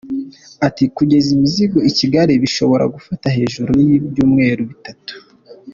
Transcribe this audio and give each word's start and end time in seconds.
Ati 0.67 0.83
“Kugeza 0.97 1.27
imizigo 1.37 1.77
i 1.89 1.91
Kigali 1.99 2.31
bishobora 2.43 2.83
gufata 2.95 3.25
hejuru 3.37 3.71
y’ibyumweru 3.85 4.61
bitatu. 4.71 5.13